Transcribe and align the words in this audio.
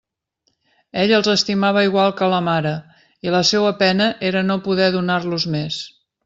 Ell 1.01 1.11
els 1.17 1.27
estimava 1.33 1.83
igual 1.87 2.15
que 2.21 2.25
a 2.27 2.29
la 2.31 2.39
mare, 2.47 2.71
i 3.29 3.35
la 3.37 3.43
seua 3.51 3.75
pena 3.83 4.09
era 4.31 4.43
no 4.49 4.57
poder 4.69 4.89
donar-los 4.97 5.47
més. 5.59 5.81